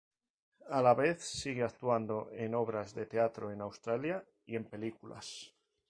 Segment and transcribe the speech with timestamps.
[0.77, 5.53] A la vez sigue actuando en obras de teatro en Australia y en películas.